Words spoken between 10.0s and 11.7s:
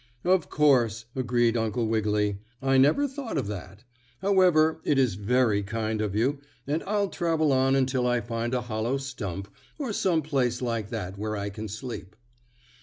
place like that where I can